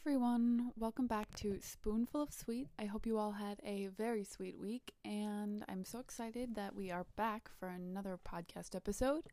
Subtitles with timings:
[0.00, 2.68] everyone, welcome back to Spoonful of Sweet.
[2.78, 6.90] I hope you all had a very sweet week, and I'm so excited that we
[6.90, 9.30] are back for another podcast episode.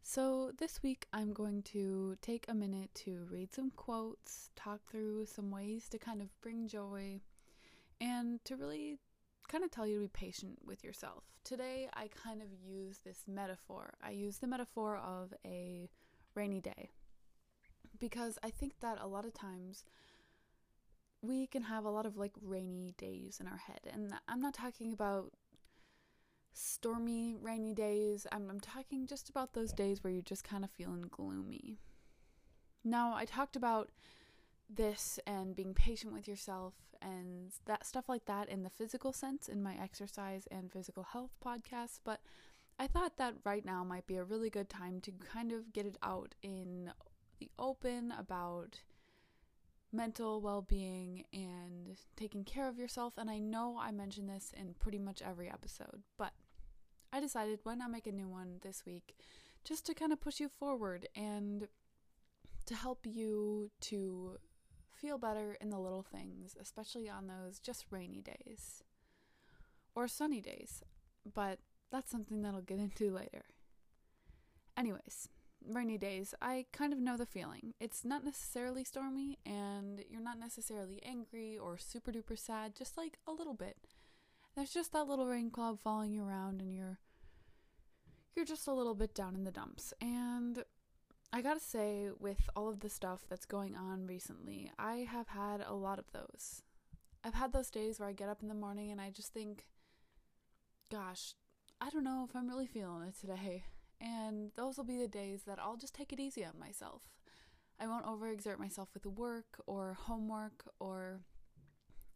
[0.00, 5.26] So, this week I'm going to take a minute to read some quotes, talk through
[5.26, 7.20] some ways to kind of bring joy,
[8.00, 8.98] and to really
[9.48, 11.24] kind of tell you to be patient with yourself.
[11.42, 13.94] Today I kind of use this metaphor.
[14.00, 15.90] I use the metaphor of a
[16.36, 16.90] rainy day
[18.04, 19.82] because I think that a lot of times
[21.22, 23.80] we can have a lot of like rainy days in our head.
[23.90, 25.32] And I'm not talking about
[26.52, 28.26] stormy rainy days.
[28.30, 31.78] I'm, I'm talking just about those days where you're just kind of feeling gloomy.
[32.84, 33.88] Now, I talked about
[34.68, 39.48] this and being patient with yourself and that stuff like that in the physical sense
[39.48, 42.20] in my exercise and physical health podcast, but
[42.78, 45.86] I thought that right now might be a really good time to kind of get
[45.86, 46.92] it out in
[47.44, 48.80] the open about
[49.92, 53.14] mental well being and taking care of yourself.
[53.16, 56.32] And I know I mention this in pretty much every episode, but
[57.12, 59.16] I decided why not make a new one this week
[59.64, 61.68] just to kind of push you forward and
[62.66, 64.38] to help you to
[64.92, 68.82] feel better in the little things, especially on those just rainy days
[69.94, 70.82] or sunny days.
[71.32, 71.58] But
[71.90, 73.44] that's something that I'll get into later.
[74.76, 75.28] Anyways,
[75.68, 77.74] rainy days, I kind of know the feeling.
[77.80, 83.18] It's not necessarily stormy, and you're not necessarily angry or super duper sad, just like
[83.26, 83.76] a little bit.
[84.54, 86.98] There's just that little rain cloud following you around, and you're
[88.34, 89.92] you're just a little bit down in the dumps.
[90.00, 90.64] And
[91.32, 95.60] I gotta say, with all of the stuff that's going on recently, I have had
[95.66, 96.62] a lot of those.
[97.24, 99.64] I've had those days where I get up in the morning and I just think,
[100.90, 101.34] gosh,
[101.80, 103.64] I don't know if I'm really feeling it today.
[104.00, 107.02] And those will be the days that I'll just take it easy on myself.
[107.80, 111.20] I won't overexert myself with work or homework or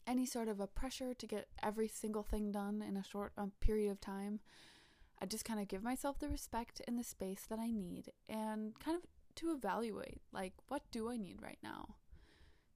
[0.07, 3.53] any sort of a pressure to get every single thing done in a short um,
[3.61, 4.41] period of time.
[5.21, 8.79] I just kind of give myself the respect and the space that I need and
[8.79, 9.03] kind of
[9.37, 11.97] to evaluate like, what do I need right now?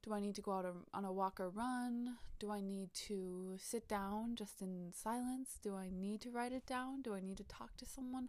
[0.03, 2.17] Do I need to go out on a walk or run?
[2.41, 5.59] Do I need to sit down just in silence?
[5.63, 7.03] Do I need to write it down?
[7.03, 8.29] Do I need to talk to someone?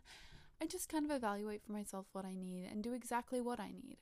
[0.64, 3.74] I just kind of evaluate for myself what I need and do exactly what I
[3.74, 3.98] need,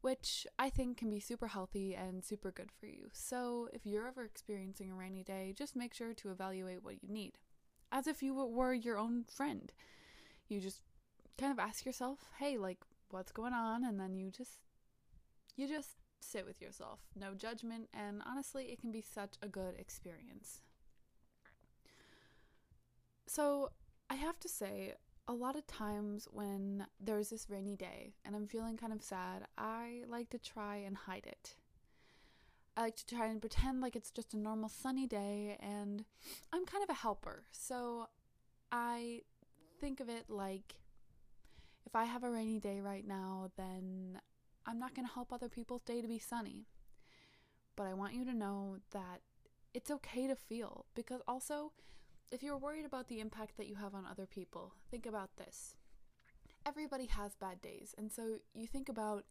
[0.00, 3.08] which I think can be super healthy and super good for you.
[3.12, 7.08] So, if you're ever experiencing a rainy day, just make sure to evaluate what you
[7.08, 7.38] need
[7.92, 9.70] as if you were your own friend.
[10.48, 10.82] You just
[11.38, 12.78] kind of ask yourself, "Hey, like
[13.10, 14.58] what's going on?" and then you just
[15.54, 16.98] you just sit with yourself.
[17.14, 20.62] No judgment, and honestly, it can be such a good experience.
[23.28, 23.70] So,
[24.08, 24.94] I have to say,
[25.30, 29.46] a lot of times when there's this rainy day and I'm feeling kind of sad,
[29.56, 31.54] I like to try and hide it.
[32.76, 36.04] I like to try and pretend like it's just a normal sunny day and
[36.52, 37.44] I'm kind of a helper.
[37.52, 38.08] So
[38.72, 39.20] I
[39.80, 40.74] think of it like
[41.86, 44.20] if I have a rainy day right now, then
[44.66, 46.66] I'm not going to help other people's day to be sunny.
[47.76, 49.20] But I want you to know that
[49.74, 51.70] it's okay to feel because also
[52.30, 55.76] if you're worried about the impact that you have on other people, think about this.
[56.66, 59.24] Everybody has bad days, and so you think about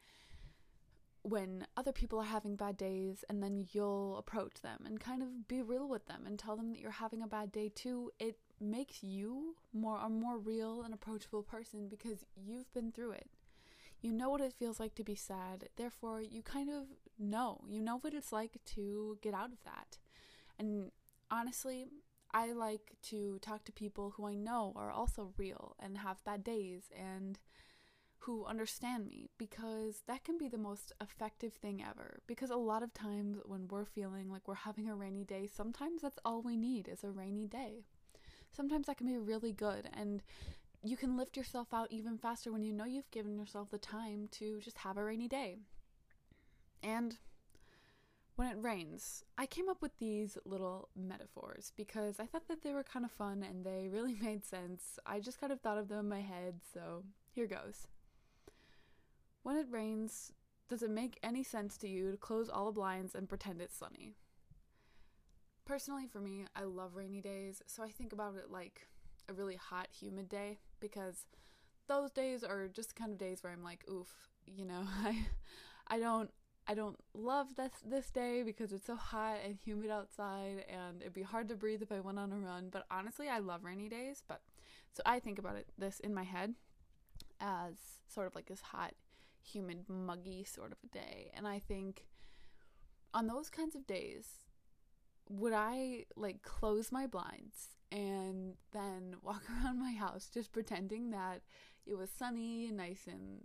[1.22, 5.48] when other people are having bad days, and then you'll approach them and kind of
[5.48, 8.12] be real with them and tell them that you're having a bad day too.
[8.20, 13.30] It makes you more a more real and approachable person because you've been through it.
[14.02, 16.86] You know what it feels like to be sad, therefore, you kind of
[17.18, 17.62] know.
[17.68, 19.98] You know what it's like to get out of that.
[20.58, 20.92] And
[21.30, 21.88] honestly,
[22.32, 26.44] I like to talk to people who I know are also real and have bad
[26.44, 27.40] days and
[28.24, 32.20] who understand me because that can be the most effective thing ever.
[32.28, 36.02] Because a lot of times when we're feeling like we're having a rainy day, sometimes
[36.02, 37.86] that's all we need is a rainy day.
[38.52, 40.22] Sometimes that can be really good and
[40.84, 44.28] you can lift yourself out even faster when you know you've given yourself the time
[44.32, 45.58] to just have a rainy day.
[46.82, 47.18] And
[48.40, 52.72] when it rains, I came up with these little metaphors because I thought that they
[52.72, 54.98] were kind of fun and they really made sense.
[55.06, 57.04] I just kind of thought of them in my head, so
[57.36, 57.90] here goes.
[59.44, 60.32] When it rains,
[60.70, 63.76] does it make any sense to you to close all the blinds and pretend it's
[63.76, 64.16] sunny?
[65.66, 68.88] Personally, for me, I love rainy days, so I think about it like
[69.28, 71.26] a really hot, humid day because
[71.90, 74.08] those days are just kind of days where I'm like, oof,
[74.46, 75.26] you know, I
[75.90, 76.32] I don't
[76.70, 81.16] I don't love this this day because it's so hot and humid outside and it'd
[81.16, 82.70] be hard to breathe if I went on a run.
[82.70, 84.22] But honestly, I love rainy days.
[84.28, 84.42] But
[84.94, 86.54] so I think about it this in my head
[87.42, 87.74] as
[88.08, 88.94] sort of like this hot,
[89.42, 91.32] humid, muggy sort of a day.
[91.34, 92.06] And I think
[93.16, 94.28] on those kinds of days,
[95.28, 101.42] would I like close my blinds and then walk around my house just pretending that
[101.88, 103.42] it was sunny and nice and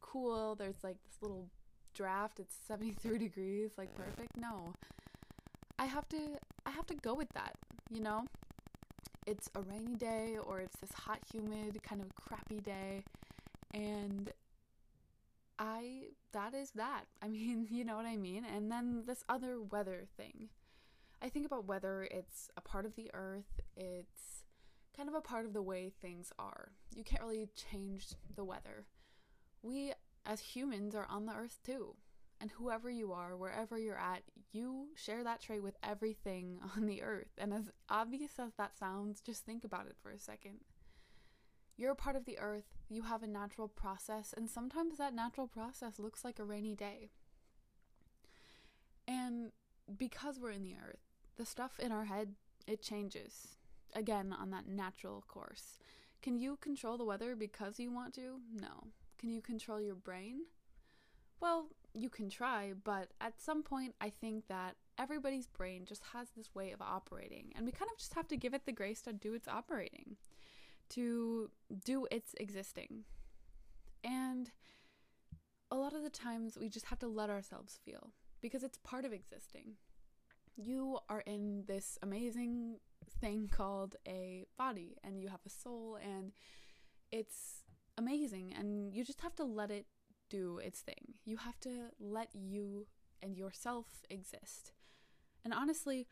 [0.00, 0.54] cool?
[0.54, 1.50] There's like this little
[1.94, 4.36] draft, it's 73 degrees, like perfect.
[4.36, 4.74] No.
[5.78, 6.18] I have to
[6.66, 7.54] I have to go with that,
[7.90, 8.24] you know?
[9.26, 13.04] It's a rainy day or it's this hot, humid, kind of crappy day
[13.72, 14.30] and
[15.58, 17.04] I that is that.
[17.22, 18.44] I mean, you know what I mean?
[18.44, 20.48] And then this other weather thing.
[21.22, 24.44] I think about weather, it's a part of the earth, it's
[24.96, 26.72] kind of a part of the way things are.
[26.94, 28.86] You can't really change the weather.
[29.62, 29.92] We
[30.30, 31.96] as humans are on the earth too.
[32.40, 34.22] And whoever you are, wherever you're at,
[34.52, 37.32] you share that trait with everything on the earth.
[37.36, 40.60] And as obvious as that sounds, just think about it for a second.
[41.76, 45.48] You're a part of the earth, you have a natural process, and sometimes that natural
[45.48, 47.10] process looks like a rainy day.
[49.08, 49.50] And
[49.96, 51.00] because we're in the earth,
[51.36, 52.34] the stuff in our head,
[52.66, 53.56] it changes.
[53.94, 55.78] Again, on that natural course.
[56.22, 58.40] Can you control the weather because you want to?
[58.52, 58.92] No.
[59.20, 60.40] Can you control your brain?
[61.40, 66.30] Well, you can try, but at some point, I think that everybody's brain just has
[66.30, 69.02] this way of operating, and we kind of just have to give it the grace
[69.02, 70.16] to do its operating
[70.90, 71.50] to
[71.84, 73.04] do its existing.
[74.04, 74.50] And
[75.70, 79.04] a lot of the times we just have to let ourselves feel because it's part
[79.04, 79.74] of existing.
[80.56, 82.78] You are in this amazing
[83.20, 86.32] thing called a body and you have a soul and
[87.12, 87.62] it's
[87.96, 89.86] amazing and you just have to let it
[90.28, 91.14] do its thing.
[91.24, 92.86] You have to let you
[93.22, 94.72] and yourself exist.
[95.44, 96.06] And honestly,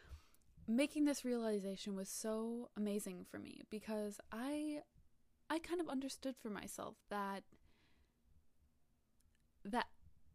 [0.66, 4.80] making this realization was so amazing for me because I
[5.50, 7.44] I kind of understood for myself that
[9.64, 9.86] that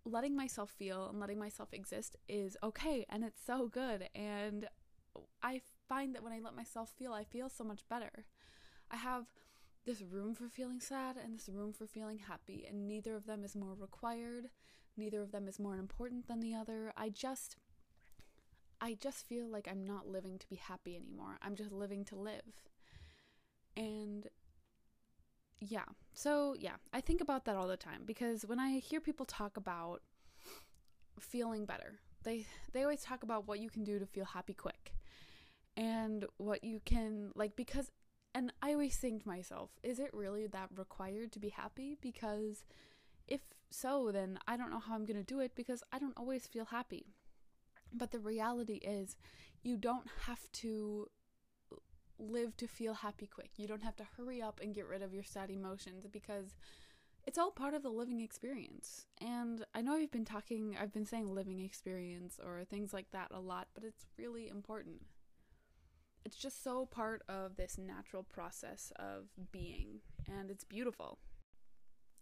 [0.06, 4.68] letting myself feel and letting myself exist is okay and it's so good and
[5.42, 8.26] I find that when I let myself feel I feel so much better.
[8.90, 9.26] I have
[9.86, 13.44] this room for feeling sad and this room for feeling happy and neither of them
[13.44, 14.50] is more required,
[14.98, 16.94] neither of them is more important than the other.
[16.96, 17.58] I just
[18.82, 21.38] I just feel like I'm not living to be happy anymore.
[21.42, 22.64] I'm just living to live.
[23.78, 24.28] And
[25.62, 25.86] yeah.
[26.14, 29.56] So, yeah, I think about that all the time because when I hear people talk
[29.56, 30.02] about
[31.20, 34.94] feeling better, they they always talk about what you can do to feel happy quick.
[35.78, 37.90] And what you can like because
[38.36, 41.98] and I always think to myself, is it really that required to be happy?
[42.02, 42.64] Because
[43.28, 46.18] if so, then I don't know how I'm going to do it because I don't
[46.18, 47.14] always feel happy.
[47.94, 49.16] But the reality is,
[49.62, 51.08] you don't have to
[52.20, 53.52] live to feel happy quick.
[53.58, 56.56] You don't have to hurry up and get rid of your sad emotions because
[57.26, 59.06] it's all part of the living experience.
[59.22, 63.30] And I know I've been talking, I've been saying living experience or things like that
[63.32, 65.02] a lot, but it's really important.
[66.26, 71.20] It's just so part of this natural process of being, and it's beautiful.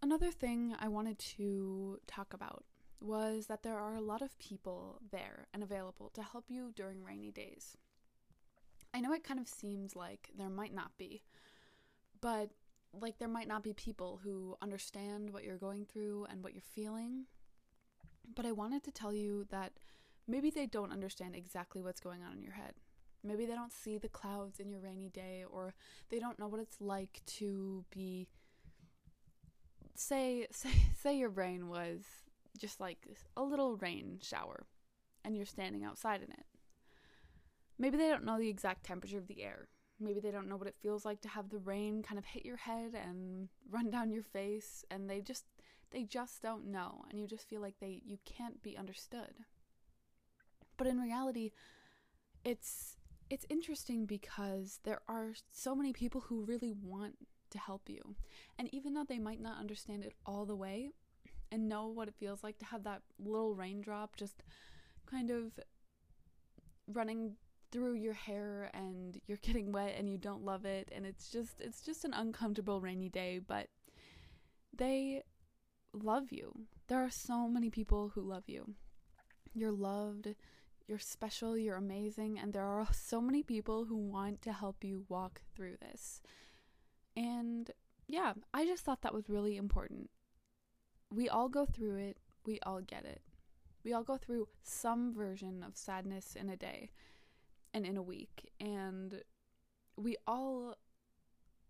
[0.02, 2.64] Another thing I wanted to talk about
[3.00, 7.04] was that there are a lot of people there and available to help you during
[7.04, 7.76] rainy days.
[8.94, 11.22] I know it kind of seems like there might not be,
[12.20, 12.50] but
[12.92, 16.62] like there might not be people who understand what you're going through and what you're
[16.62, 17.26] feeling.
[18.34, 19.72] But I wanted to tell you that
[20.28, 22.74] maybe they don't understand exactly what's going on in your head.
[23.24, 25.74] Maybe they don't see the clouds in your rainy day, or
[26.10, 28.28] they don't know what it's like to be.
[29.94, 32.02] Say, say, say your brain was
[32.58, 34.66] just like a little rain shower
[35.24, 36.46] and you're standing outside in it.
[37.78, 39.68] Maybe they don't know the exact temperature of the air.
[39.98, 42.44] Maybe they don't know what it feels like to have the rain kind of hit
[42.44, 45.44] your head and run down your face and they just
[45.90, 49.34] they just don't know and you just feel like they you can't be understood.
[50.76, 51.52] But in reality,
[52.44, 52.96] it's
[53.32, 57.16] it's interesting because there are so many people who really want
[57.48, 58.14] to help you.
[58.58, 60.90] And even though they might not understand it all the way,
[61.50, 64.42] and know what it feels like to have that little raindrop just
[65.06, 65.58] kind of
[66.86, 67.36] running
[67.70, 71.60] through your hair and you're getting wet and you don't love it and it's just
[71.60, 73.68] it's just an uncomfortable rainy day but
[74.74, 75.22] they
[75.92, 76.52] love you.
[76.88, 78.74] There are so many people who love you.
[79.52, 80.34] You're loved
[80.86, 85.04] you're special you're amazing and there are so many people who want to help you
[85.08, 86.20] walk through this
[87.16, 87.70] and
[88.08, 90.10] yeah i just thought that was really important
[91.12, 93.20] we all go through it, we all get it.
[93.84, 96.90] We all go through some version of sadness in a day
[97.74, 98.50] and in a week.
[98.60, 99.22] And
[99.96, 100.76] we all,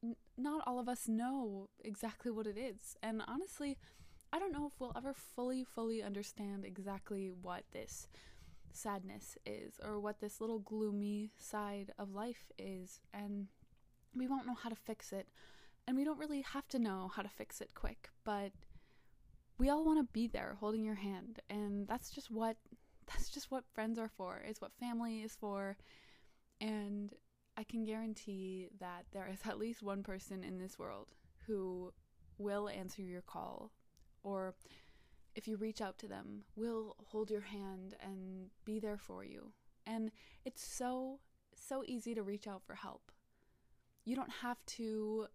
[0.04, 2.97] n- not all of us know exactly what it is.
[3.02, 3.78] And honestly,
[4.33, 8.09] I don't know if we'll ever fully, fully understand exactly what this
[8.73, 13.00] sadness is or what this little gloomy side of life is.
[13.12, 13.49] And
[14.14, 15.29] we won't know how to fix it.
[15.87, 18.52] And we don't really have to know how to fix it quick, but
[19.59, 21.41] we all want to be there holding your hand.
[21.50, 22.57] And that's just what
[23.07, 24.43] that's just what friends are for.
[24.47, 25.76] It's what family is for.
[26.61, 27.12] And
[27.57, 31.09] I can guarantee that there is at least one person in this world
[31.47, 31.93] who
[32.38, 33.73] will answer your call
[34.23, 34.55] or
[35.34, 39.52] if you reach out to them, will hold your hand and be there for you.
[39.86, 40.10] And
[40.44, 41.20] it's so,
[41.54, 43.10] so easy to reach out for help.
[44.04, 45.26] You don't have to,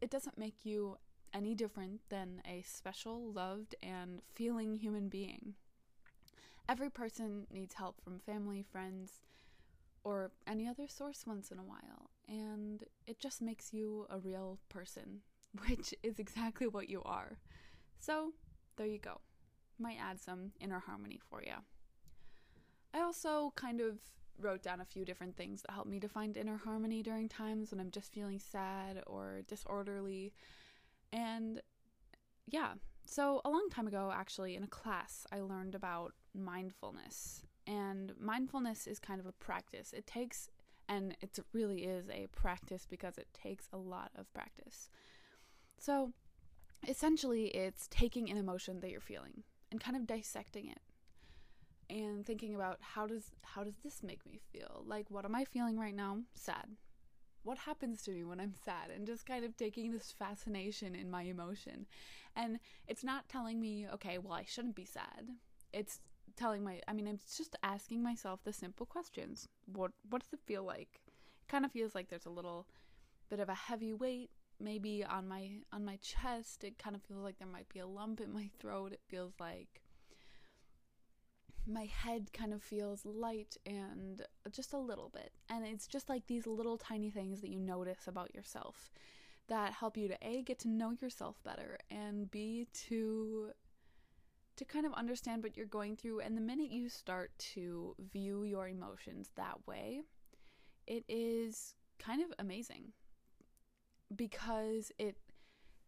[0.00, 0.98] it doesn't make you
[1.32, 5.54] any different than a special, loved, and feeling human being.
[6.68, 9.22] Every person needs help from family, friends,
[10.04, 14.58] or any other source once in a while, and it just makes you a real
[14.68, 15.20] person,
[15.66, 17.38] which is exactly what you are.
[17.98, 18.32] So,
[18.76, 19.20] there you go.
[19.80, 21.54] Might add some inner harmony for you.
[22.92, 23.98] I also kind of
[24.38, 27.70] wrote down a few different things that help me to find inner harmony during times
[27.70, 30.32] when I'm just feeling sad or disorderly.
[31.12, 31.62] And
[32.46, 32.74] yeah,
[33.06, 37.42] so a long time ago, actually, in a class, I learned about mindfulness.
[37.66, 39.92] And mindfulness is kind of a practice.
[39.92, 40.50] It takes,
[40.88, 44.90] and it really is a practice because it takes a lot of practice.
[45.78, 46.12] So
[46.86, 50.80] essentially, it's taking an emotion that you're feeling and kind of dissecting it
[51.90, 54.84] and thinking about how does how does this make me feel?
[54.86, 56.18] Like what am i feeling right now?
[56.34, 56.76] Sad.
[57.42, 58.90] What happens to me when i'm sad?
[58.94, 61.86] And just kind of taking this fascination in my emotion.
[62.36, 65.28] And it's not telling me okay well i shouldn't be sad.
[65.72, 66.00] It's
[66.36, 69.48] telling my i mean i'm just asking myself the simple questions.
[69.66, 71.00] What what does it feel like?
[71.06, 72.66] It kind of feels like there's a little
[73.28, 77.22] bit of a heavy weight maybe on my on my chest it kind of feels
[77.22, 78.92] like there might be a lump in my throat.
[78.92, 79.82] It feels like
[81.66, 85.32] my head kind of feels light and just a little bit.
[85.48, 88.90] And it's just like these little tiny things that you notice about yourself
[89.48, 93.50] that help you to a get to know yourself better and b to
[94.56, 96.20] to kind of understand what you're going through.
[96.20, 100.02] And the minute you start to view your emotions that way
[100.86, 102.92] it is kind of amazing
[104.14, 105.16] because it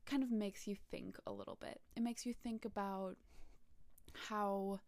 [0.06, 1.80] kind of makes you think a little bit.
[1.96, 3.16] It makes you think about
[4.28, 4.80] how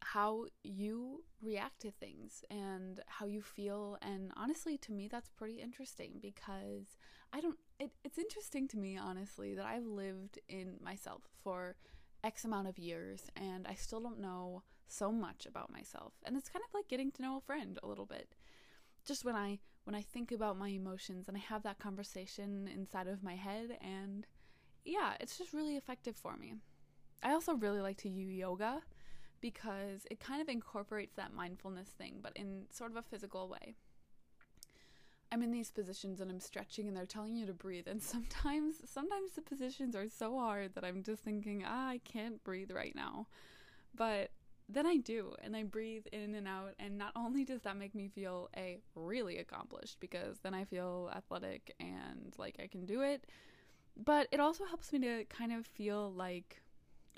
[0.00, 5.54] how you react to things and how you feel and honestly to me that's pretty
[5.54, 6.96] interesting because
[7.32, 11.76] I don't it, it's interesting to me honestly that I've lived in myself for
[12.22, 16.14] X amount of years and I still don't know so much about myself.
[16.24, 18.34] And it's kind of like getting to know a friend a little bit.
[19.04, 23.06] Just when I when I think about my emotions and I have that conversation inside
[23.06, 23.78] of my head.
[23.80, 24.26] And
[24.84, 26.54] yeah, it's just really effective for me.
[27.22, 28.82] I also really like to do yoga
[29.40, 33.76] because it kind of incorporates that mindfulness thing, but in sort of a physical way.
[35.30, 38.76] I'm in these positions and I'm stretching and they're telling you to breathe and sometimes
[38.86, 42.94] sometimes the positions are so hard that I'm just thinking, "Ah, I can't breathe right
[42.94, 43.28] now."
[43.94, 44.30] But
[44.68, 46.74] then I do, and I breathe in and out.
[46.78, 51.10] And not only does that make me feel a really accomplished because then I feel
[51.14, 53.24] athletic and like I can do it,
[53.96, 56.62] but it also helps me to kind of feel like,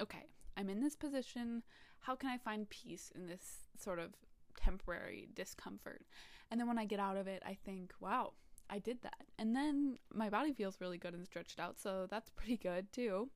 [0.01, 0.27] okay,
[0.57, 1.63] I'm in this position.
[2.01, 4.13] How can I find peace in this sort of
[4.57, 6.03] temporary discomfort?
[6.51, 8.33] And then when I get out of it, I think, wow,
[8.71, 9.27] I did that.
[9.39, 13.31] And then my body feels really good and stretched out, so that's pretty good too.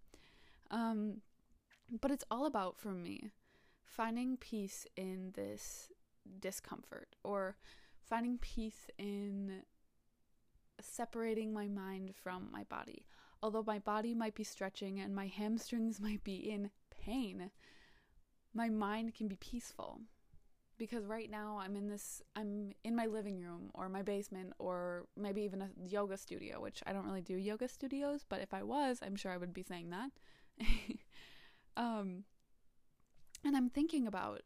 [0.71, 1.23] Um,
[2.01, 3.31] but it's all about, for me,
[3.93, 5.91] finding peace in this
[6.41, 7.57] discomfort or
[8.01, 9.63] finding peace in
[10.81, 13.07] separating my mind from my body.
[13.43, 16.71] Although my body might be stretching and my hamstrings might be in
[17.05, 17.51] pain,
[18.55, 20.01] my mind can be peaceful.
[20.79, 25.05] Because right now I'm in this I'm in my living room or my basement or
[25.17, 28.63] maybe even a yoga studio, which I don't really do yoga studios, but if I
[28.63, 30.11] was, I'm sure I would be saying that.
[31.77, 32.25] um
[33.45, 34.43] and I'm thinking about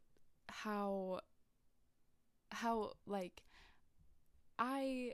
[0.49, 1.21] how
[2.51, 3.43] how like
[4.59, 5.13] I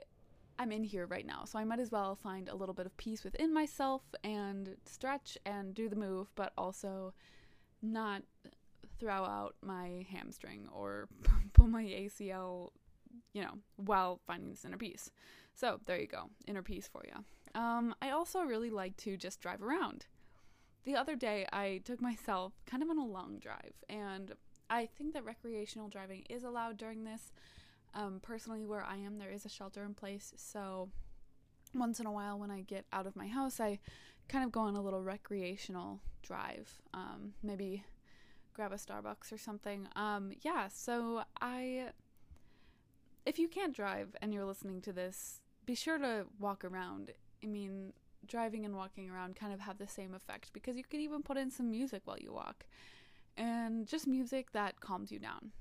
[0.59, 2.95] I'm in here right now, so I might as well find a little bit of
[2.97, 7.13] peace within myself and stretch and do the move, but also
[7.81, 8.21] not
[8.99, 11.09] throw out my hamstring or
[11.53, 12.69] pull my ACL,
[13.33, 15.09] you know, while finding this inner peace.
[15.55, 17.59] So there you go, inner peace for you.
[17.59, 20.05] Um, I also really like to just drive around
[20.85, 24.33] the other day I took myself kind of on a long drive, and
[24.69, 27.31] I think that recreational driving is allowed during this.
[27.95, 30.89] Um, personally, where I am, there is a shelter in place, so
[31.75, 33.79] once in a while when I get out of my house, I
[34.27, 36.81] kind of go on a little recreational drive.
[36.93, 37.83] Um, maybe
[38.53, 39.87] grab a Starbucks or something.
[39.95, 41.89] Um, yeah, so I.
[43.25, 47.11] If you can't drive and you're listening to this, be sure to walk around.
[47.41, 47.93] I mean,
[48.27, 51.37] driving and walking around kind of have the same effect because you can even put
[51.37, 52.65] in some music while you walk
[53.37, 55.51] and just music that calms you down.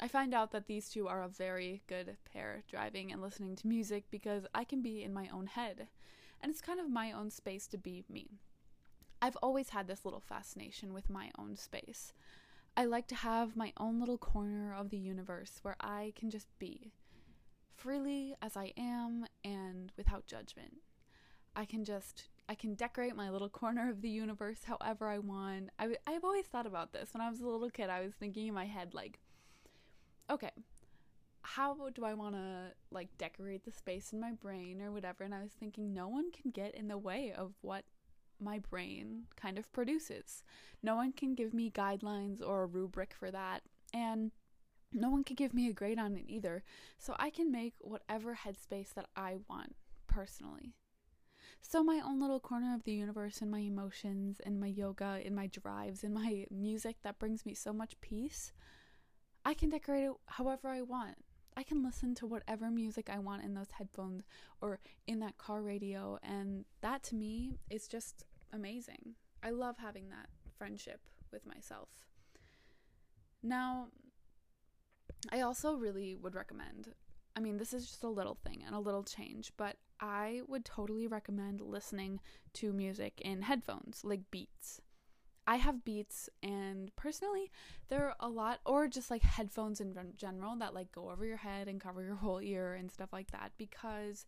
[0.00, 3.68] I find out that these two are a very good pair, driving and listening to
[3.68, 5.86] music, because I can be in my own head.
[6.40, 8.40] And it's kind of my own space to be me.
[9.20, 12.12] I've always had this little fascination with my own space.
[12.76, 16.48] I like to have my own little corner of the universe where I can just
[16.58, 16.90] be
[17.76, 20.78] freely as I am and without judgment.
[21.54, 25.70] I can just I can decorate my little corner of the universe however I want.
[25.78, 27.90] I I've always thought about this when I was a little kid.
[27.90, 29.20] I was thinking in my head like
[30.30, 30.50] okay,
[31.42, 35.24] how do I want to like decorate the space in my brain or whatever?
[35.24, 37.84] And I was thinking no one can get in the way of what
[38.40, 40.42] my brain kind of produces.
[40.82, 43.62] No one can give me guidelines or a rubric for that.
[43.92, 44.32] And
[44.92, 46.62] no one can give me a grade on it either.
[46.98, 49.74] So I can make whatever headspace that I want
[50.06, 50.74] personally.
[51.62, 55.34] So, my own little corner of the universe and my emotions and my yoga and
[55.34, 58.52] my drives and my music that brings me so much peace,
[59.44, 61.16] I can decorate it however I want.
[61.56, 64.24] I can listen to whatever music I want in those headphones
[64.60, 66.18] or in that car radio.
[66.22, 69.14] And that to me is just amazing.
[69.42, 71.00] I love having that friendship
[71.30, 71.88] with myself.
[73.42, 73.88] Now,
[75.30, 76.88] I also really would recommend,
[77.36, 80.64] I mean, this is just a little thing and a little change, but I would
[80.64, 82.20] totally recommend listening
[82.54, 84.80] to music in headphones, like Beats.
[85.46, 87.50] I have Beats, and personally,
[87.88, 91.36] there are a lot, or just like headphones in general that like go over your
[91.36, 94.26] head and cover your whole ear and stuff like that because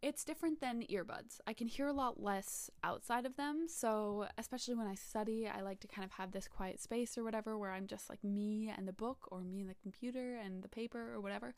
[0.00, 1.40] it's different than earbuds.
[1.46, 3.66] I can hear a lot less outside of them.
[3.68, 7.24] So, especially when I study, I like to kind of have this quiet space or
[7.24, 10.62] whatever where I'm just like me and the book or me and the computer and
[10.62, 11.54] the paper or whatever.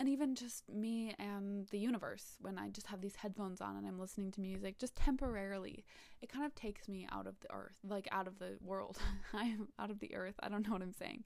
[0.00, 3.86] And even just me and the universe when I just have these headphones on and
[3.86, 5.84] I'm listening to music just temporarily.
[6.22, 8.96] It kind of takes me out of the earth, like out of the world.
[9.34, 10.36] I'm out of the earth.
[10.42, 11.24] I don't know what I'm saying.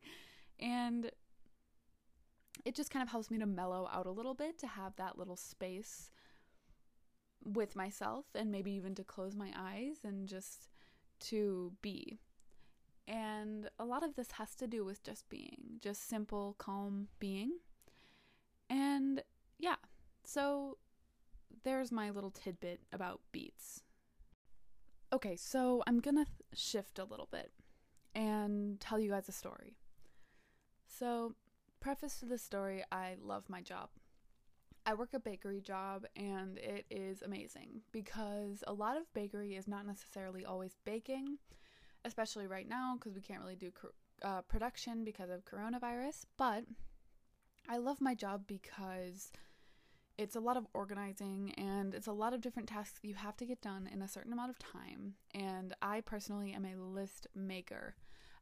[0.59, 1.13] And
[2.65, 5.17] it just kind of helps me to mellow out a little bit to have that
[5.17, 6.11] little space
[7.45, 10.69] with myself and maybe even to close my eyes and just
[11.21, 12.19] to be.
[13.07, 17.53] And a lot of this has to do with just being, just simple, calm being.
[18.75, 19.23] And
[19.61, 19.77] yeah,
[20.25, 20.79] so
[21.63, 23.85] there's my little tidbit about beats.
[25.13, 27.53] Okay, so I'm gonna th- shift a little bit
[28.17, 29.77] and tell you guys a story.
[30.89, 31.35] So,
[31.79, 33.91] preface to this story I love my job.
[34.85, 39.69] I work a bakery job and it is amazing because a lot of bakery is
[39.69, 41.39] not necessarily always baking,
[42.05, 43.71] especially right now because we can't really do
[44.23, 46.25] uh, production because of coronavirus.
[46.37, 46.65] But
[47.69, 49.33] I love my job because
[50.17, 53.47] it's a lot of organizing and it's a lot of different tasks you have to
[53.47, 55.15] get done in a certain amount of time.
[55.35, 57.97] And I personally am a list maker.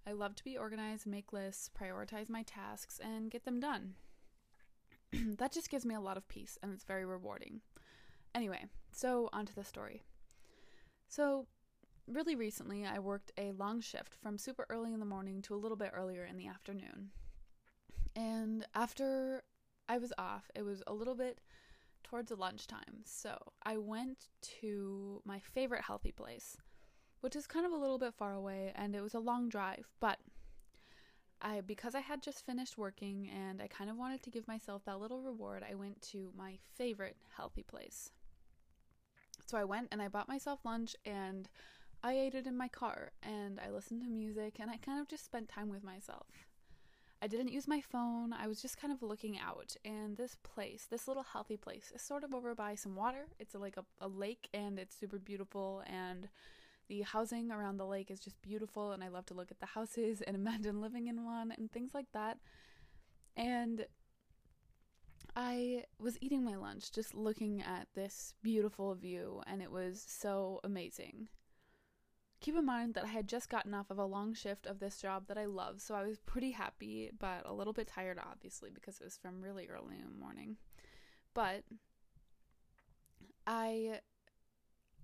[0.06, 3.94] I love to be organized, make lists, prioritize my tasks, and get them done.
[5.12, 7.60] that just gives me a lot of peace and it's very rewarding.
[8.34, 10.02] Anyway, so onto the story.
[11.06, 11.46] So,
[12.06, 15.56] really recently, I worked a long shift from super early in the morning to a
[15.56, 17.10] little bit earlier in the afternoon.
[18.14, 19.42] And after
[19.88, 21.40] I was off, it was a little bit
[22.04, 23.02] towards lunchtime.
[23.04, 24.28] So, I went
[24.60, 26.56] to my favorite healthy place,
[27.20, 29.88] which is kind of a little bit far away and it was a long drive,
[30.00, 30.18] but
[31.40, 34.84] I because I had just finished working and I kind of wanted to give myself
[34.84, 38.10] that little reward, I went to my favorite healthy place.
[39.46, 41.48] So I went and I bought myself lunch and
[42.02, 45.08] I ate it in my car and I listened to music and I kind of
[45.08, 46.26] just spent time with myself.
[47.22, 48.32] I didn't use my phone.
[48.32, 49.76] I was just kind of looking out.
[49.84, 53.26] And this place, this little healthy place, is sort of over by some water.
[53.38, 56.28] It's like a, a lake and it's super beautiful and
[56.88, 59.66] the housing around the lake is just beautiful, and I love to look at the
[59.66, 62.38] houses and imagine living in one and things like that.
[63.36, 63.86] And
[65.34, 70.60] I was eating my lunch just looking at this beautiful view, and it was so
[70.64, 71.28] amazing.
[72.42, 75.00] Keep in mind that I had just gotten off of a long shift of this
[75.00, 78.68] job that I love, so I was pretty happy, but a little bit tired, obviously,
[78.68, 80.56] because it was from really early in the morning.
[81.34, 81.62] But
[83.46, 84.00] I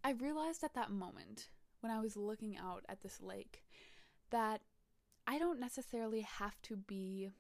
[0.03, 3.65] I realized at that moment when I was looking out at this lake
[4.31, 4.63] that
[5.29, 7.31] I don't necessarily have to be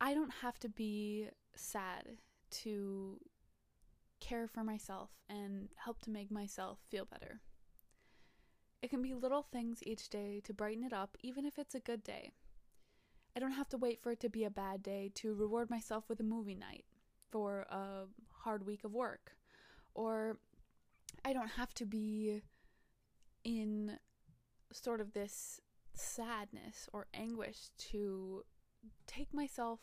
[0.00, 2.18] I don't have to be sad
[2.50, 3.20] to
[4.18, 7.40] care for myself and help to make myself feel better.
[8.82, 11.80] It can be little things each day to brighten it up, even if it's a
[11.80, 12.32] good day.
[13.36, 16.08] I don't have to wait for it to be a bad day to reward myself
[16.08, 16.84] with a movie night
[17.30, 18.04] for a
[18.42, 19.36] hard week of work.
[19.94, 20.38] Or
[21.24, 22.42] I don't have to be
[23.44, 23.98] in
[24.72, 25.60] sort of this
[25.94, 28.42] sadness or anguish to
[29.06, 29.80] take myself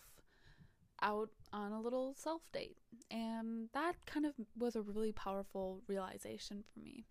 [1.02, 2.78] out on a little self date.
[3.10, 7.06] And that kind of was a really powerful realization for me.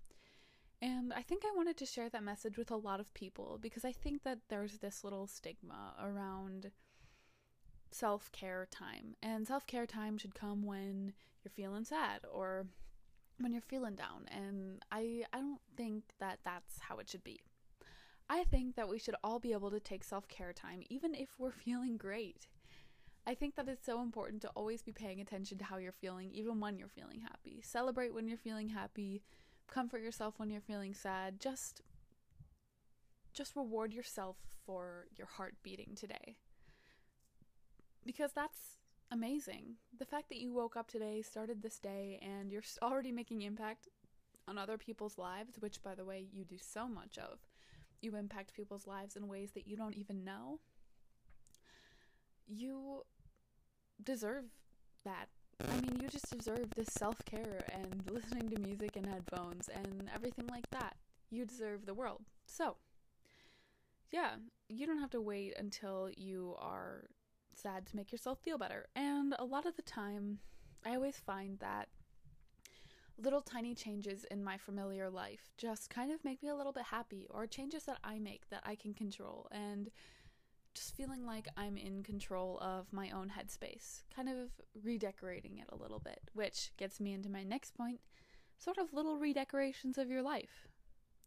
[0.80, 3.84] And I think I wanted to share that message with a lot of people because
[3.84, 6.70] I think that there's this little stigma around
[7.90, 9.16] self care time.
[9.22, 11.12] And self care time should come when
[11.42, 12.66] you're feeling sad or
[13.40, 14.26] when you're feeling down.
[14.30, 17.40] And I, I don't think that that's how it should be.
[18.30, 21.30] I think that we should all be able to take self care time, even if
[21.38, 22.46] we're feeling great.
[23.26, 26.30] I think that it's so important to always be paying attention to how you're feeling,
[26.32, 27.60] even when you're feeling happy.
[27.62, 29.22] Celebrate when you're feeling happy,
[29.68, 31.40] comfort yourself when you're feeling sad.
[31.40, 31.82] Just
[33.32, 36.36] just reward yourself for your heart beating today.
[38.04, 38.78] Because that's
[39.10, 39.76] amazing.
[39.96, 43.88] The fact that you woke up today, started this day, and you're already making impact
[44.48, 47.38] on other people's lives, which, by the way, you do so much of.
[48.00, 50.60] You impact people's lives in ways that you don't even know.
[52.46, 53.02] You
[54.02, 54.44] deserve
[55.04, 55.28] that.
[55.66, 60.08] I mean, you just deserve this self care and listening to music and headphones and
[60.14, 60.96] everything like that.
[61.30, 62.22] You deserve the world.
[62.46, 62.76] So,
[64.12, 64.36] yeah,
[64.68, 67.08] you don't have to wait until you are
[67.54, 68.86] sad to make yourself feel better.
[68.94, 70.38] And a lot of the time,
[70.86, 71.88] I always find that
[73.20, 76.84] little tiny changes in my familiar life just kind of make me a little bit
[76.84, 79.90] happy, or changes that I make that I can control, and
[80.78, 84.50] just feeling like I'm in control of my own headspace, kind of
[84.82, 88.00] redecorating it a little bit, which gets me into my next point
[88.58, 90.68] sort of little redecorations of your life.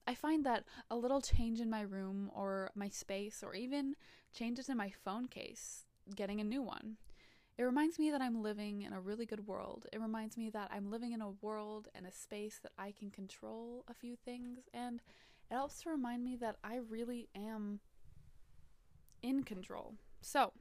[0.08, 3.96] I find that a little change in my room or my space, or even
[4.34, 5.86] changes in my phone case,
[6.16, 6.98] getting a new one.
[7.58, 9.86] It reminds me that I'm living in a really good world.
[9.94, 13.12] It reminds me that I'm living in a world and a space that I can
[13.12, 15.02] control a few things, and
[15.50, 17.80] it helps to remind me that I really am
[19.22, 19.96] in control.
[20.22, 20.54] So,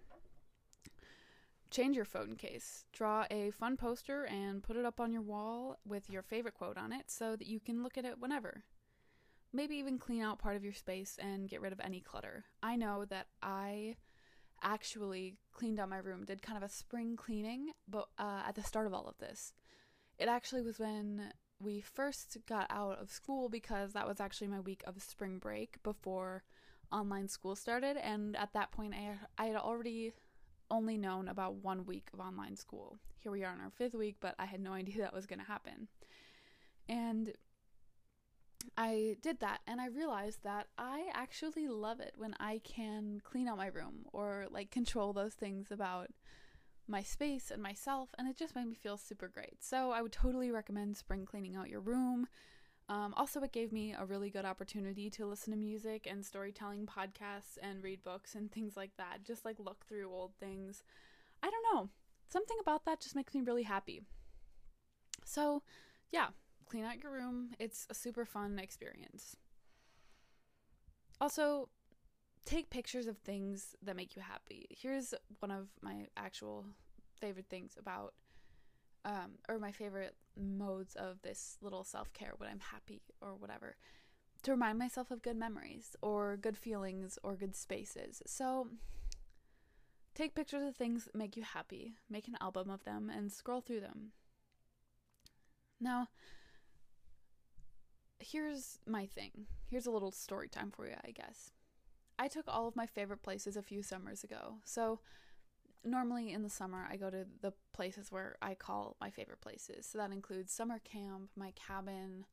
[1.71, 2.85] change your phone case.
[2.93, 6.77] Draw a fun poster and put it up on your wall with your favorite quote
[6.77, 8.65] on it so that you can look at it whenever.
[9.53, 12.45] Maybe even clean out part of your space and get rid of any clutter.
[12.63, 13.97] I know that I
[14.63, 18.63] actually cleaned out my room, did kind of a spring cleaning, but uh, at the
[18.63, 19.53] start of all of this.
[20.19, 24.61] It actually was when we first got out of school because that was actually my
[24.61, 26.43] week of spring break before
[26.93, 27.97] online school started.
[27.97, 30.13] And at that point, I, I had already
[30.71, 32.99] only known about one week of online school.
[33.19, 35.41] Here we are in our fifth week, but I had no idea that was going
[35.41, 35.89] to happen.
[36.89, 37.33] And
[38.77, 43.49] I did that and I realized that I actually love it when I can clean
[43.49, 46.11] out my room or like control those things about
[46.91, 49.59] my space and myself, and it just made me feel super great.
[49.63, 52.27] So I would totally recommend spring cleaning out your room.
[52.91, 56.87] Um, also, it gave me a really good opportunity to listen to music and storytelling
[56.87, 59.25] podcasts and read books and things like that.
[59.25, 60.83] Just like look through old things.
[61.41, 61.91] I don't know.
[62.29, 64.03] Something about that just makes me really happy.
[65.25, 65.63] So,
[66.11, 66.31] yeah,
[66.67, 67.51] clean out your room.
[67.61, 69.37] It's a super fun experience.
[71.21, 71.69] Also,
[72.45, 74.67] take pictures of things that make you happy.
[74.69, 76.67] Here's one of my actual
[77.21, 78.15] favorite things about,
[79.05, 83.77] um, or my favorite modes of this little self care when I'm happy or whatever.
[84.45, 88.23] To remind myself of good memories or good feelings or good spaces.
[88.27, 88.69] So,
[90.15, 93.61] take pictures of things that make you happy, make an album of them, and scroll
[93.61, 94.13] through them.
[95.79, 96.09] Now,
[98.19, 99.47] here's my thing.
[99.71, 101.53] Here's a little story time for you, I guess.
[102.19, 104.57] I took all of my favorite places a few summers ago.
[104.65, 105.01] So,
[105.85, 109.87] normally in the summer, I go to the places where I call my favorite places.
[109.87, 112.25] So, that includes summer camp, my cabin,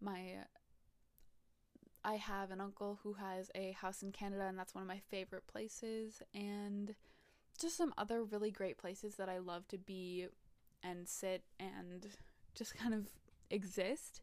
[0.00, 0.44] my.
[2.04, 5.00] I have an uncle who has a house in Canada, and that's one of my
[5.10, 6.22] favorite places.
[6.32, 6.94] And
[7.58, 10.26] just some other really great places that I love to be
[10.84, 12.06] and sit and
[12.54, 13.08] just kind of
[13.50, 14.20] exist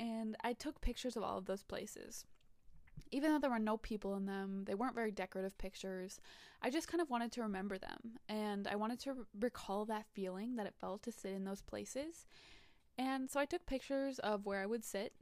[0.00, 2.24] and I took pictures of all of those places.
[3.10, 6.20] Even though there were no people in them, they weren't very decorative pictures.
[6.62, 10.56] I just kind of wanted to remember them, and I wanted to recall that feeling
[10.56, 12.26] that it felt to sit in those places.
[12.98, 15.14] And so I took pictures of where I would sit,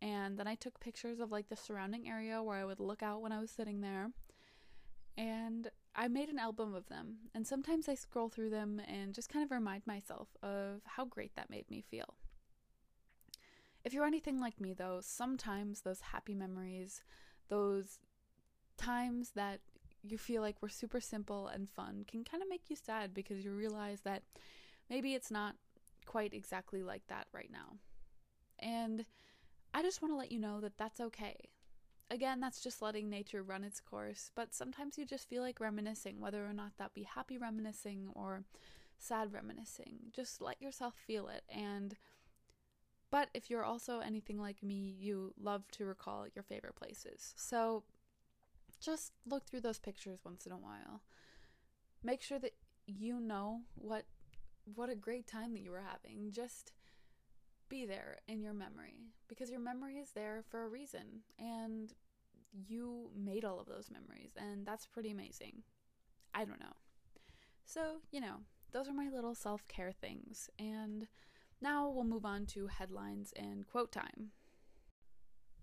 [0.00, 3.22] and then I took pictures of like the surrounding area where I would look out
[3.22, 4.10] when I was sitting there.
[5.18, 9.30] And I made an album of them, and sometimes I scroll through them and just
[9.30, 12.14] kind of remind myself of how great that made me feel.
[13.86, 17.04] If you're anything like me, though, sometimes those happy memories,
[17.48, 18.00] those
[18.76, 19.60] times that
[20.02, 23.44] you feel like were super simple and fun, can kind of make you sad because
[23.44, 24.24] you realize that
[24.90, 25.54] maybe it's not
[26.04, 27.76] quite exactly like that right now.
[28.58, 29.06] And
[29.72, 31.36] I just want to let you know that that's okay.
[32.10, 36.20] Again, that's just letting nature run its course, but sometimes you just feel like reminiscing,
[36.20, 38.42] whether or not that be happy reminiscing or
[38.98, 40.10] sad reminiscing.
[40.12, 41.44] Just let yourself feel it.
[41.48, 41.94] And,
[43.10, 47.34] but if you're also anything like me, you love to recall your favorite places.
[47.36, 47.84] So
[48.80, 51.02] just look through those pictures once in a while.
[52.02, 52.54] Make sure that
[52.86, 54.04] you know what
[54.74, 56.30] what a great time that you were having.
[56.30, 56.72] Just
[57.68, 61.92] be there in your memory because your memory is there for a reason and
[62.68, 65.62] you made all of those memories and that's pretty amazing.
[66.34, 66.76] I don't know.
[67.64, 68.36] So, you know,
[68.72, 70.48] those are my little self care things.
[70.58, 71.08] And
[71.60, 74.30] now we'll move on to headlines and quote time.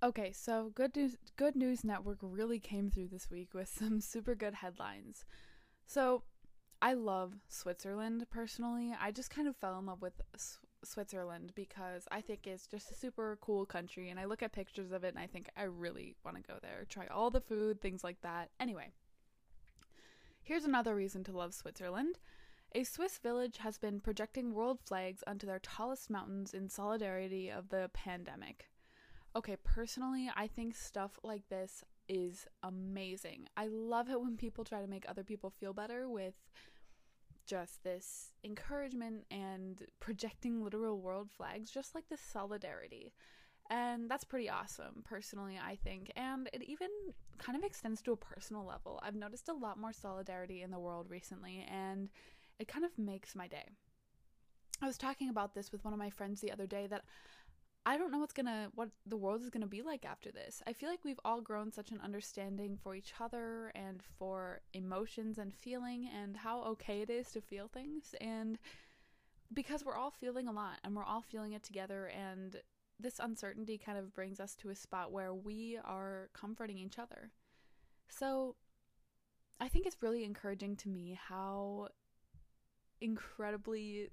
[0.01, 4.35] Okay, so Good News Good News Network really came through this week with some super
[4.35, 5.25] good headlines.
[5.85, 6.23] So,
[6.81, 8.93] I love Switzerland personally.
[8.99, 10.21] I just kind of fell in love with
[10.83, 14.91] Switzerland because I think it's just a super cool country and I look at pictures
[14.91, 17.79] of it and I think I really want to go there, try all the food,
[17.79, 18.49] things like that.
[18.59, 18.89] Anyway,
[20.41, 22.19] here's another reason to love Switzerland.
[22.75, 27.69] A Swiss village has been projecting world flags onto their tallest mountains in solidarity of
[27.69, 28.71] the pandemic.
[29.35, 33.47] Okay, personally, I think stuff like this is amazing.
[33.55, 36.33] I love it when people try to make other people feel better with
[37.45, 43.13] just this encouragement and projecting literal world flags, just like this solidarity.
[43.69, 46.11] And that's pretty awesome, personally, I think.
[46.15, 46.89] And it even
[47.37, 48.99] kind of extends to a personal level.
[49.03, 52.09] I've noticed a lot more solidarity in the world recently, and
[52.59, 53.65] it kind of makes my day.
[54.81, 57.03] I was talking about this with one of my friends the other day that
[57.85, 60.61] I don't know what's gonna what the world is gonna be like after this.
[60.65, 65.37] I feel like we've all grown such an understanding for each other and for emotions
[65.37, 68.57] and feeling and how okay it is to feel things and
[69.53, 72.57] because we're all feeling a lot and we're all feeling it together and
[72.99, 77.31] this uncertainty kind of brings us to a spot where we are comforting each other.
[78.07, 78.55] So
[79.59, 81.89] I think it's really encouraging to me how
[83.03, 84.09] incredibly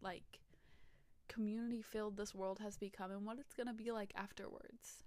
[0.00, 0.40] like
[1.28, 5.04] community filled this world has become and what it's going to be like afterwards.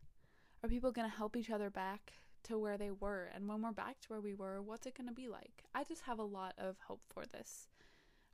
[0.64, 3.30] Are people going to help each other back to where they were?
[3.34, 5.64] And when we're back to where we were, what's it going to be like?
[5.74, 7.68] I just have a lot of hope for this.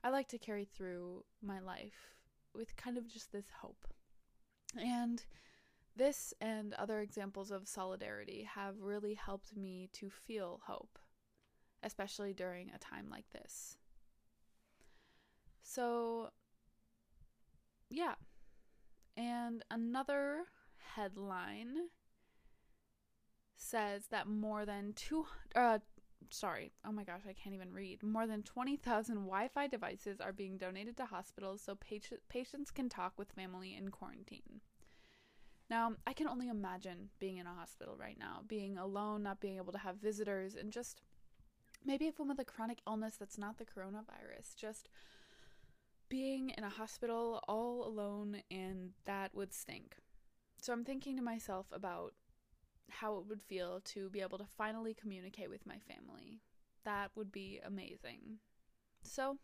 [0.04, 2.16] I like to carry through my life
[2.54, 3.88] with kind of just this hope.
[4.78, 5.24] And
[5.96, 11.00] this and other examples of solidarity have really helped me to feel hope,
[11.84, 13.78] especially during a time like this.
[15.68, 16.30] So,
[17.90, 18.16] yeah.
[19.18, 20.44] And another
[20.96, 21.90] headline
[23.58, 25.26] says that more than two
[25.56, 25.80] uh
[26.30, 28.04] sorry, oh my gosh, I can't even read.
[28.04, 33.14] More than 20,000 Wi-Fi devices are being donated to hospitals so patient, patients can talk
[33.18, 34.62] with family in quarantine.
[35.70, 39.58] Now, I can only imagine being in a hospital right now, being alone, not being
[39.58, 41.02] able to have visitors, and just
[41.86, 44.90] maybe if one with a chronic illness that's not the coronavirus, just
[46.10, 49.98] being in a hospital all alone and that would stink.
[50.62, 52.14] So I'm thinking to myself about
[52.90, 56.42] how it would feel to be able to finally communicate with my family.
[56.86, 58.40] That would be amazing.
[59.04, 59.38] So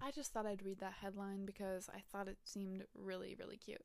[0.00, 3.84] I just thought I'd read that headline because I thought it seemed really, really cute.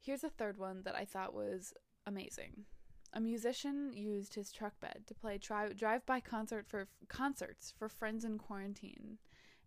[0.00, 1.72] Here's a third one that I thought was
[2.06, 2.64] amazing.
[3.12, 8.24] A musician used his truck bed to play tri- drive-by concert for concerts for friends
[8.24, 9.18] in quarantine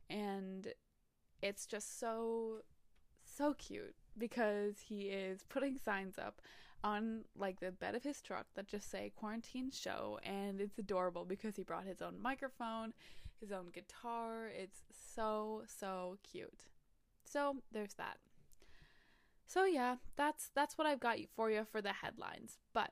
[0.10, 0.74] and
[1.42, 2.62] it's just so
[3.24, 6.42] so cute because he is putting signs up
[6.84, 11.26] on like the bed of his truck that just say quarantine show and it's adorable
[11.26, 12.94] because he brought his own microphone,
[13.40, 14.48] his own guitar.
[14.48, 14.84] It's
[15.16, 16.66] so so cute.
[17.28, 18.18] So, there's that.
[19.48, 22.60] So yeah, that's that's what I've got for you for the headlines.
[22.74, 22.92] But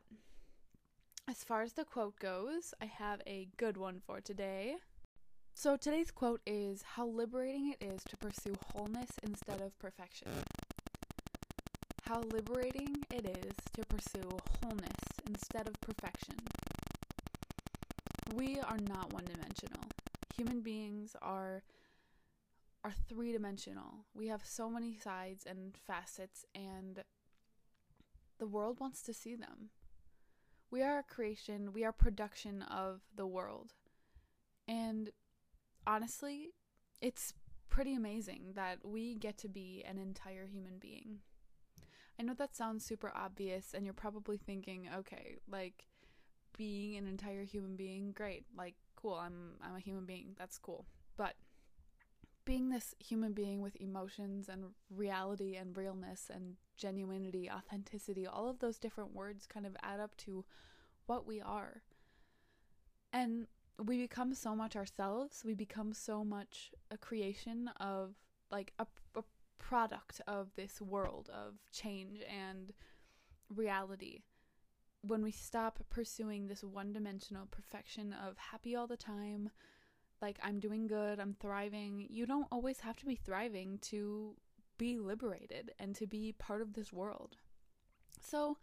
[1.28, 4.76] as far as the quote goes, I have a good one for today.
[5.56, 10.30] So today's quote is How liberating it is to pursue wholeness instead of perfection.
[12.02, 14.30] How liberating it is to pursue
[14.62, 16.36] wholeness instead of perfection.
[18.36, 19.84] We are not one dimensional.
[20.36, 21.64] Human beings are
[22.84, 24.06] are three dimensional.
[24.14, 27.04] We have so many sides and facets and
[28.40, 29.70] the world wants to see them.
[30.72, 33.74] We are a creation, we are production of the world.
[34.68, 35.12] And
[35.86, 36.50] honestly,
[37.02, 37.34] it's
[37.70, 41.20] pretty amazing that we get to be an entire human being.
[42.20, 45.88] I know that sounds super obvious, and you're probably thinking, okay, like
[46.56, 50.86] being an entire human being, great, like cool, I'm I'm a human being, that's cool.
[51.18, 51.34] But
[52.46, 58.60] being this human being with emotions and reality and realness and genuinity, authenticity, all of
[58.60, 60.46] those different words kind of add up to
[61.06, 61.82] what we are.
[63.12, 63.48] And
[63.82, 68.16] we become so much ourselves, we become so much a creation of
[68.52, 69.24] like a, a
[69.58, 72.74] product of this world of change and
[73.50, 74.22] reality.
[75.02, 79.50] When we stop pursuing this one dimensional perfection of happy all the time,
[80.22, 84.36] like I'm doing good, I'm thriving, you don't always have to be thriving to
[84.78, 87.36] be liberated and to be part of this world.
[88.22, 88.58] So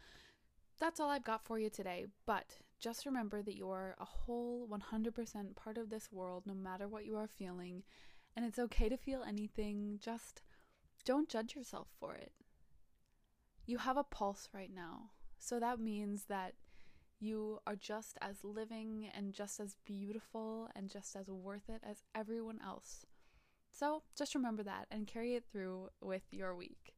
[0.78, 4.66] that's all I've got for you today, but just remember that you are a whole
[4.68, 7.82] 100% part of this world no matter what you are feeling,
[8.34, 10.42] and it's okay to feel anything, just
[11.04, 12.32] don't judge yourself for it.
[13.66, 16.54] You have a pulse right now, so that means that
[17.20, 22.02] you are just as living and just as beautiful and just as worth it as
[22.14, 23.04] everyone else.
[23.72, 26.94] So just remember that and carry it through with your week.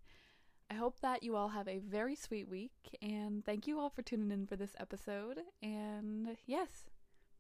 [0.72, 4.00] I hope that you all have a very sweet week, and thank you all for
[4.00, 5.40] tuning in for this episode.
[5.62, 6.85] And yes,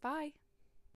[0.02, 0.34] bye.